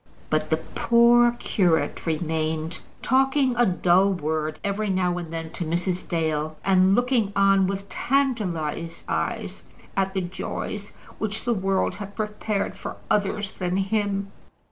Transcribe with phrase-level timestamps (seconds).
[0.31, 6.07] But the poor curate remained, talking a dull word every now and then to Mrs.
[6.07, 9.61] Dale, and looking on with tantalized eyes
[9.95, 14.31] at the joys which the world had prepared for others than him.